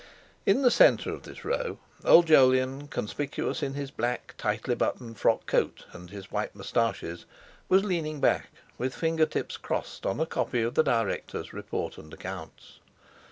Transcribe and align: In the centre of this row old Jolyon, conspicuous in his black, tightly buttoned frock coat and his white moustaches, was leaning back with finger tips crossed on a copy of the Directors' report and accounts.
In 0.47 0.63
the 0.63 0.71
centre 0.71 1.13
of 1.13 1.21
this 1.21 1.45
row 1.45 1.77
old 2.03 2.25
Jolyon, 2.25 2.87
conspicuous 2.87 3.61
in 3.61 3.75
his 3.75 3.91
black, 3.91 4.33
tightly 4.35 4.73
buttoned 4.73 5.19
frock 5.19 5.45
coat 5.45 5.85
and 5.93 6.09
his 6.09 6.31
white 6.31 6.55
moustaches, 6.55 7.25
was 7.69 7.85
leaning 7.85 8.19
back 8.19 8.49
with 8.79 8.95
finger 8.95 9.27
tips 9.27 9.57
crossed 9.57 10.07
on 10.07 10.19
a 10.19 10.25
copy 10.25 10.63
of 10.63 10.73
the 10.73 10.81
Directors' 10.83 11.53
report 11.53 11.99
and 11.99 12.11
accounts. 12.11 12.79